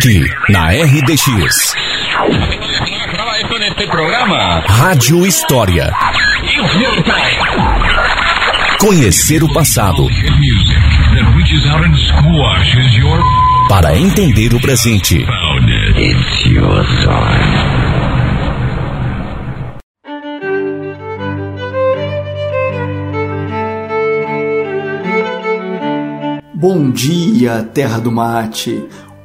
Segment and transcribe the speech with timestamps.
[0.00, 1.74] Aqui, na RDX.
[4.66, 5.92] Rádio História.
[8.80, 10.08] Conhecer o passado.
[13.68, 15.22] Para entender o presente.
[26.54, 28.82] Bom dia, terra do mate.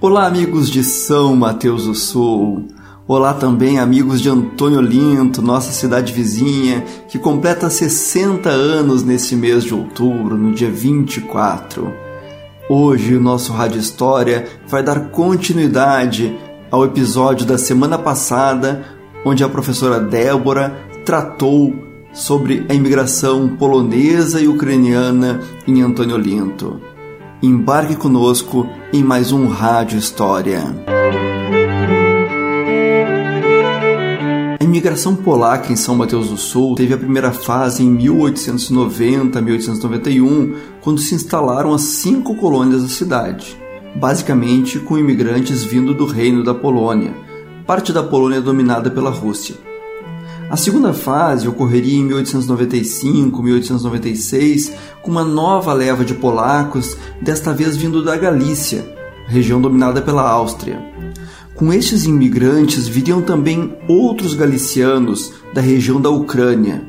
[0.08, 2.68] Olá, amigos de São Mateus do Sul.
[3.08, 9.63] Olá também, amigos de Antônio Olinto, nossa cidade vizinha, que completa 60 anos nesse mês
[9.63, 11.91] de outubro, no dia 24.
[12.70, 16.38] Hoje, o nosso Rádio História vai dar continuidade
[16.70, 18.85] ao episódio da semana passada,
[19.26, 21.74] onde a professora Débora tratou
[22.13, 26.95] sobre a imigração polonesa e ucraniana em Antônio Olinto.
[27.44, 30.64] Embarque conosco em mais um Rádio História.
[34.58, 41.02] A imigração polaca em São Mateus do Sul teve a primeira fase em 1890-1891, quando
[41.02, 43.58] se instalaram as cinco colônias da cidade,
[43.96, 47.14] basicamente com imigrantes vindo do Reino da Polônia,
[47.68, 49.74] parte da Polônia dominada pela Rússia.
[50.48, 54.71] A segunda fase ocorreria em 1895-1896,
[55.02, 58.87] com uma nova leva de polacos, desta vez vindo da Galícia,
[59.27, 60.79] região dominada pela Áustria.
[61.55, 66.84] Com estes imigrantes viriam também outros galicianos da região da Ucrânia.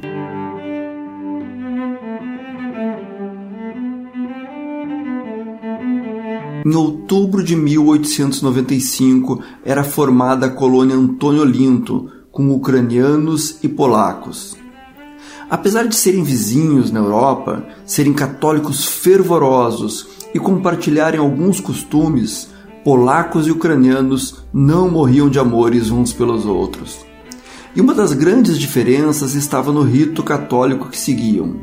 [6.67, 14.59] Em outubro de 1895 era formada a colônia Antônio Olinto, com ucranianos e polacos.
[15.49, 22.51] Apesar de serem vizinhos na Europa, serem católicos fervorosos e compartilharem alguns costumes,
[22.85, 27.07] polacos e ucranianos não morriam de amores uns pelos outros.
[27.75, 31.57] E uma das grandes diferenças estava no rito católico que seguiam.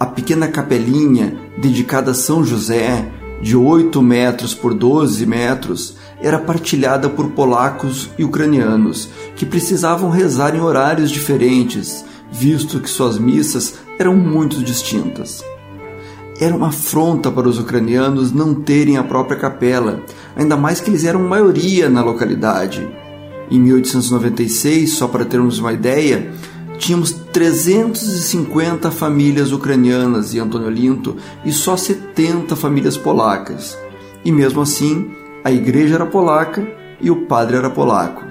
[0.00, 3.10] A pequena capelinha dedicada a São José,
[3.40, 10.54] de 8 metros por 12 metros, era partilhada por polacos e ucranianos, que precisavam rezar
[10.54, 15.42] em horários diferentes, visto que suas missas eram muito distintas.
[16.38, 20.02] Era uma afronta para os ucranianos não terem a própria capela,
[20.36, 22.86] ainda mais que eles eram maioria na localidade.
[23.50, 26.32] Em 1896, só para termos uma ideia,
[26.78, 33.76] tínhamos 350 famílias ucranianas em Antônio Olinto e só 70 famílias polacas.
[34.24, 35.10] E mesmo assim,
[35.42, 36.66] a igreja era polaca
[37.00, 38.24] e o padre era polaco.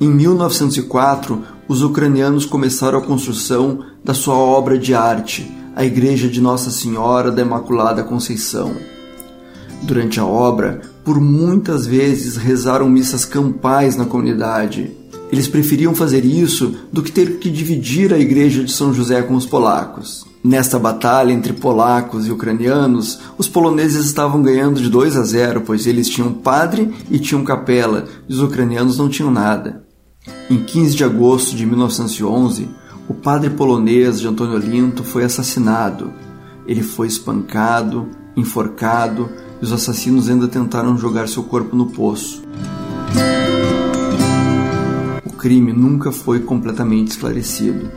[0.00, 6.40] Em 1904, os ucranianos começaram a construção da sua obra de arte, a Igreja de
[6.40, 8.76] Nossa Senhora da Imaculada Conceição.
[9.82, 14.90] Durante a obra, por muitas vezes rezaram missas campais na comunidade.
[15.30, 19.34] Eles preferiam fazer isso do que ter que dividir a igreja de São José com
[19.34, 20.24] os polacos.
[20.42, 25.86] Nesta batalha entre polacos e ucranianos, os poloneses estavam ganhando de 2 a 0, pois
[25.86, 29.84] eles tinham padre e tinham capela, e os ucranianos não tinham nada.
[30.48, 32.68] Em 15 de agosto de 1911,
[33.08, 36.12] o padre polonês de Antônio Olinto foi assassinado.
[36.66, 39.28] Ele foi espancado, enforcado
[39.64, 42.42] os assassinos ainda tentaram jogar seu corpo no poço.
[45.24, 47.90] O crime nunca foi completamente esclarecido.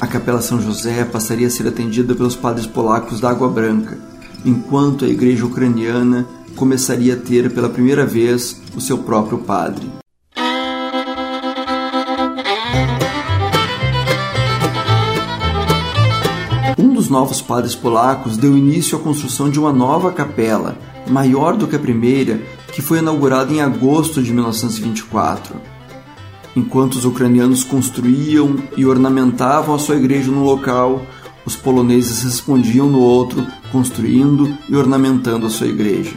[0.00, 3.96] A Capela São José passaria a ser atendida pelos padres polacos da Água Branca,
[4.44, 6.26] enquanto a igreja ucraniana
[6.56, 10.03] começaria a ter pela primeira vez o seu próprio padre.
[17.14, 20.76] Novos padres polacos deu início à construção de uma nova capela,
[21.08, 22.42] maior do que a primeira,
[22.72, 25.54] que foi inaugurada em agosto de 1924.
[26.56, 31.02] Enquanto os ucranianos construíam e ornamentavam a sua igreja no local,
[31.46, 36.16] os poloneses respondiam no outro, construindo e ornamentando a sua igreja.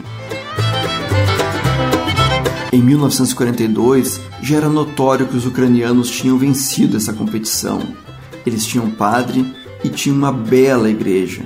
[2.74, 7.82] Em 1942, já era notório que os ucranianos tinham vencido essa competição.
[8.44, 9.46] Eles tinham padre
[9.84, 11.44] e tinha uma bela igreja.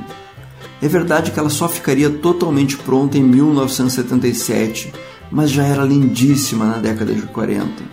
[0.82, 4.92] É verdade que ela só ficaria totalmente pronta em 1977,
[5.32, 7.84] mas já era lindíssima na década de 40.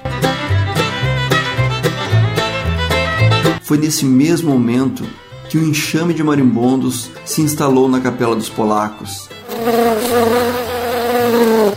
[3.62, 5.04] Foi nesse mesmo momento
[5.50, 9.28] que o um enxame de marimbondos se instalou na capela dos polacos.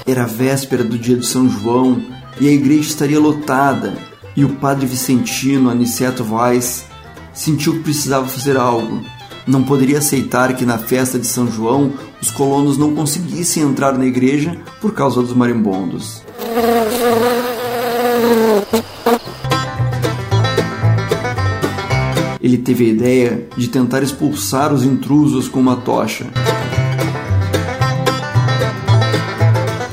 [0.05, 2.01] Era véspera do dia de São João
[2.39, 3.93] e a igreja estaria lotada,
[4.35, 6.85] e o padre Vicentino Aniceto Vaz
[7.33, 9.01] sentiu que precisava fazer algo.
[9.47, 14.05] Não poderia aceitar que na festa de São João os colonos não conseguissem entrar na
[14.05, 16.21] igreja por causa dos marimbondos.
[22.39, 26.25] Ele teve a ideia de tentar expulsar os intrusos com uma tocha.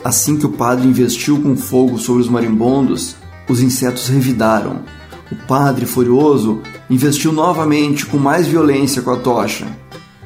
[0.05, 3.17] Assim que o padre investiu com fogo sobre os marimbondos,
[3.49, 4.83] os insetos revidaram.
[5.31, 9.67] O padre, furioso, investiu novamente com mais violência com a tocha.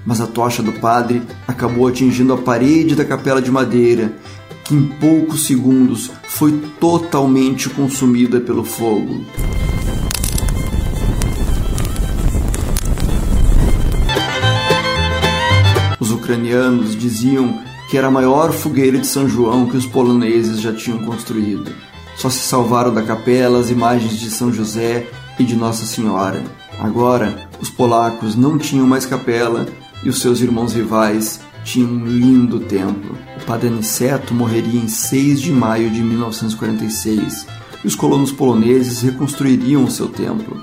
[0.07, 4.13] Mas a tocha do padre acabou atingindo a parede da capela de madeira,
[4.65, 9.25] que em poucos segundos foi totalmente consumida pelo fogo.
[15.99, 17.61] Os ucranianos diziam
[17.91, 21.73] que era a maior fogueira de São João que os poloneses já tinham construído.
[22.17, 25.07] Só se salvaram da capela as imagens de São José
[25.39, 26.43] e de Nossa Senhora.
[26.79, 29.67] Agora, os polacos não tinham mais capela
[30.03, 33.17] e os seus irmãos rivais tinham um lindo templo.
[33.41, 37.47] O padre Aniceto morreria em 6 de maio de 1946
[37.83, 40.63] e os colonos poloneses reconstruiriam o seu templo.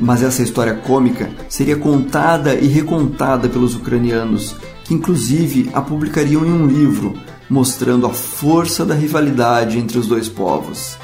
[0.00, 4.54] Mas essa história cômica seria contada e recontada pelos ucranianos
[4.84, 7.14] que inclusive a publicariam em um livro,
[7.48, 10.98] mostrando a força da rivalidade entre os dois povos.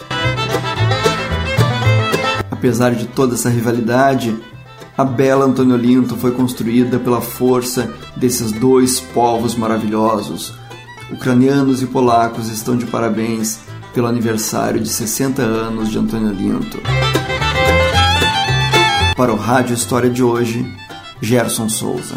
[2.51, 4.37] Apesar de toda essa rivalidade,
[4.97, 10.55] a bela Antônio Olinto foi construída pela força desses dois povos maravilhosos.
[11.11, 13.61] Ucranianos e polacos estão de parabéns
[13.93, 16.81] pelo aniversário de 60 anos de Antônio Olinto.
[19.17, 20.67] Para o Rádio História de hoje,
[21.21, 22.17] Gerson Souza.